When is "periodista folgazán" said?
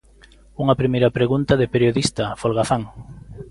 1.73-2.83